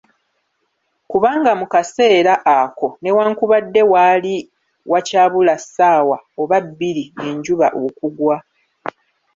Kubanga 1.09 1.51
mu 1.59 1.65
kaseera, 1.73 2.33
ako 2.57 2.87
newakubadde 3.03 3.81
waali 3.91 4.35
wakyabula 4.91 5.53
ssaawa 5.63 6.17
oba 6.41 6.57
bbiri 6.65 7.03
enjuba 7.27 7.67
okugwa. 7.85 8.37